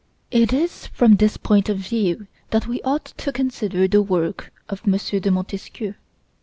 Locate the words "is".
0.51-0.87